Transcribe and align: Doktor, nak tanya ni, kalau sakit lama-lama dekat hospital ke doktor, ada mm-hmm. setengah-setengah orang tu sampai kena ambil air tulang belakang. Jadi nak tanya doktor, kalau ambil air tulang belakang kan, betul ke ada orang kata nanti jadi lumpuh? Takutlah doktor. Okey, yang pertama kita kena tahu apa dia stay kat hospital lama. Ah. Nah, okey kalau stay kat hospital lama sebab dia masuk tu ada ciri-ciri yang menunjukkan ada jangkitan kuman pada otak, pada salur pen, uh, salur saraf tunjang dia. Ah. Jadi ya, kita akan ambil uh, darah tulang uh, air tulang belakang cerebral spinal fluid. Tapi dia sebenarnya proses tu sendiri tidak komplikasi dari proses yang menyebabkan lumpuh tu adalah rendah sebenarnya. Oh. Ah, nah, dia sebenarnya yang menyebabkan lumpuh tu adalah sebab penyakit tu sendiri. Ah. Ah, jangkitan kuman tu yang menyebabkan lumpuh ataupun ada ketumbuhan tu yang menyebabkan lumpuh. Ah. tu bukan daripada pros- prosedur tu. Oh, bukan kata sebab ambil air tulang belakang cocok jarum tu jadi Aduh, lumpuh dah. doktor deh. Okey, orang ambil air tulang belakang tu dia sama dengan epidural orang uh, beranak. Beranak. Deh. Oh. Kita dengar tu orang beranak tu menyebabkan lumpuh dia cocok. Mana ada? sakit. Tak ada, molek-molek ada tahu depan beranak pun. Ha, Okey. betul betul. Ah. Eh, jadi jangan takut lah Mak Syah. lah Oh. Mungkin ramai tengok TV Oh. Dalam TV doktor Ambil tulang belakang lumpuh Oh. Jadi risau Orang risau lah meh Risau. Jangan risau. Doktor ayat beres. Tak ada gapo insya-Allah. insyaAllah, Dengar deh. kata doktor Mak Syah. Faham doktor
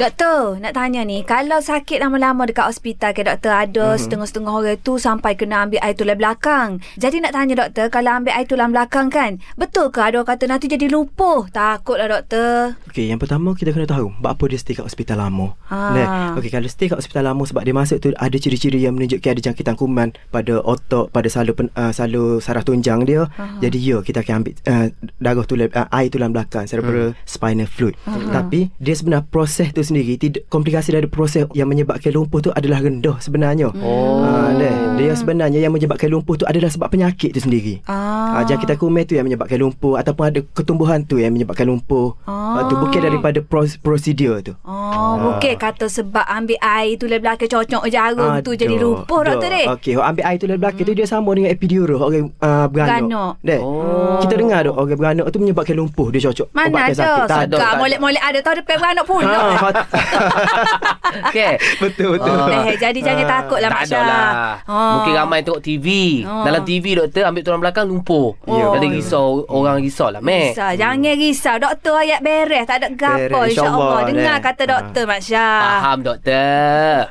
Doktor, 0.00 0.56
nak 0.64 0.72
tanya 0.72 1.04
ni, 1.04 1.20
kalau 1.28 1.60
sakit 1.60 2.00
lama-lama 2.00 2.48
dekat 2.48 2.72
hospital 2.72 3.12
ke 3.12 3.20
doktor, 3.20 3.52
ada 3.52 3.84
mm-hmm. 3.84 4.00
setengah-setengah 4.00 4.52
orang 4.56 4.80
tu 4.80 4.96
sampai 4.96 5.36
kena 5.36 5.68
ambil 5.68 5.76
air 5.84 5.92
tulang 5.92 6.16
belakang. 6.16 6.80
Jadi 6.96 7.20
nak 7.20 7.36
tanya 7.36 7.68
doktor, 7.68 7.92
kalau 7.92 8.16
ambil 8.16 8.32
air 8.32 8.48
tulang 8.48 8.72
belakang 8.72 9.12
kan, 9.12 9.36
betul 9.60 9.92
ke 9.92 10.00
ada 10.00 10.24
orang 10.24 10.32
kata 10.32 10.48
nanti 10.48 10.72
jadi 10.72 10.88
lumpuh? 10.88 11.52
Takutlah 11.52 12.08
doktor. 12.08 12.80
Okey, 12.88 13.12
yang 13.12 13.20
pertama 13.20 13.52
kita 13.52 13.76
kena 13.76 13.84
tahu 13.84 14.08
apa 14.24 14.40
dia 14.48 14.56
stay 14.56 14.72
kat 14.72 14.88
hospital 14.88 15.20
lama. 15.20 15.52
Ah. 15.68 15.92
Nah, 15.92 16.06
okey 16.40 16.48
kalau 16.48 16.64
stay 16.72 16.88
kat 16.88 16.96
hospital 16.96 17.28
lama 17.28 17.44
sebab 17.44 17.60
dia 17.60 17.76
masuk 17.76 18.00
tu 18.00 18.08
ada 18.16 18.36
ciri-ciri 18.40 18.80
yang 18.80 18.96
menunjukkan 18.96 19.36
ada 19.36 19.52
jangkitan 19.52 19.76
kuman 19.76 20.16
pada 20.32 20.64
otak, 20.64 21.12
pada 21.12 21.28
salur 21.28 21.52
pen, 21.52 21.68
uh, 21.76 21.92
salur 21.92 22.40
saraf 22.40 22.64
tunjang 22.64 23.04
dia. 23.04 23.28
Ah. 23.36 23.60
Jadi 23.60 23.76
ya, 23.76 24.00
kita 24.00 24.24
akan 24.24 24.48
ambil 24.48 24.52
uh, 24.64 24.88
darah 25.20 25.44
tulang 25.44 25.68
uh, 25.76 25.92
air 25.92 26.08
tulang 26.08 26.32
belakang 26.32 26.64
cerebral 26.64 27.12
spinal 27.28 27.68
fluid. 27.68 27.92
Tapi 28.08 28.72
dia 28.80 28.96
sebenarnya 28.96 29.28
proses 29.28 29.68
tu 29.76 29.89
sendiri 29.90 30.14
tidak 30.14 30.46
komplikasi 30.46 30.94
dari 30.94 31.10
proses 31.10 31.50
yang 31.52 31.66
menyebabkan 31.66 32.14
lumpuh 32.14 32.38
tu 32.38 32.50
adalah 32.54 32.78
rendah 32.78 33.18
sebenarnya. 33.18 33.74
Oh. 33.74 34.22
Ah, 34.22 34.54
nah, 34.54 34.94
dia 34.94 35.12
sebenarnya 35.12 35.58
yang 35.58 35.74
menyebabkan 35.74 36.06
lumpuh 36.06 36.38
tu 36.38 36.46
adalah 36.46 36.70
sebab 36.70 36.86
penyakit 36.86 37.34
tu 37.34 37.42
sendiri. 37.42 37.82
Ah. 37.84 38.40
Ah, 38.40 38.42
jangkitan 38.46 38.78
kuman 38.78 39.02
tu 39.02 39.18
yang 39.18 39.26
menyebabkan 39.26 39.58
lumpuh 39.58 39.98
ataupun 39.98 40.24
ada 40.30 40.40
ketumbuhan 40.54 41.02
tu 41.02 41.18
yang 41.18 41.34
menyebabkan 41.34 41.66
lumpuh. 41.66 42.14
Ah. 42.24 42.62
tu 42.70 42.78
bukan 42.78 43.00
daripada 43.02 43.42
pros- 43.42 43.80
prosedur 43.80 44.38
tu. 44.40 44.54
Oh, 44.62 45.18
bukan 45.18 45.58
kata 45.58 45.90
sebab 45.90 46.22
ambil 46.22 46.60
air 46.60 46.94
tulang 46.94 47.18
belakang 47.18 47.50
cocok 47.50 47.82
jarum 47.90 48.38
tu 48.46 48.54
jadi 48.54 48.78
Aduh, 48.78 49.02
lumpuh 49.02 49.20
dah. 49.26 49.34
doktor 49.34 49.50
deh. 49.50 49.66
Okey, 49.74 49.92
orang 49.98 50.08
ambil 50.14 50.24
air 50.30 50.38
tulang 50.38 50.58
belakang 50.60 50.84
tu 50.86 50.92
dia 50.94 51.06
sama 51.08 51.30
dengan 51.34 51.50
epidural 51.50 51.98
orang 51.98 52.30
uh, 52.38 52.66
beranak. 52.70 53.02
Beranak. 53.08 53.32
Deh. 53.42 53.60
Oh. 53.60 54.20
Kita 54.22 54.34
dengar 54.38 54.60
tu 54.62 54.72
orang 54.76 54.98
beranak 54.98 55.26
tu 55.32 55.38
menyebabkan 55.42 55.74
lumpuh 55.74 56.06
dia 56.12 56.20
cocok. 56.30 56.48
Mana 56.54 56.86
ada? 56.86 56.94
sakit. 56.94 57.26
Tak 57.26 57.40
ada, 57.50 57.56
molek-molek 57.80 58.22
ada 58.22 58.38
tahu 58.44 58.54
depan 58.60 58.76
beranak 58.76 59.04
pun. 59.08 59.24
Ha, 59.24 59.38
Okey. 61.26 61.54
betul 61.78 62.08
betul. 62.14 62.32
Ah. 62.32 62.64
Eh, 62.64 62.76
jadi 62.76 62.98
jangan 62.98 63.26
takut 63.26 63.58
lah 63.58 63.68
Mak 63.68 63.84
Syah. 63.84 64.02
lah 64.02 64.30
Oh. 64.62 64.90
Mungkin 64.96 65.12
ramai 65.12 65.38
tengok 65.40 65.58
TV 65.60 65.86
Oh. 66.22 66.42
Dalam 66.42 66.62
TV 66.62 66.94
doktor 66.94 67.26
Ambil 67.26 67.42
tulang 67.42 67.58
belakang 67.58 67.86
lumpuh 67.86 68.38
Oh. 68.40 68.72
Jadi 68.72 68.86
risau 68.92 69.42
Orang 69.44 69.80
risau 69.80 70.08
lah 70.08 70.20
meh 70.20 70.54
Risau. 70.54 70.70
Jangan 70.72 70.96
risau. 71.12 71.56
Doktor 71.58 71.94
ayat 71.98 72.20
beres. 72.20 72.64
Tak 72.64 72.76
ada 72.78 72.88
gapo 72.90 73.38
insya-Allah. 73.42 73.50
insyaAllah, 73.50 74.00
Dengar 74.06 74.36
deh. 74.36 74.42
kata 74.42 74.62
doktor 74.64 75.02
Mak 75.04 75.20
Syah. 75.20 75.58
Faham 75.60 75.98
doktor 76.00 76.94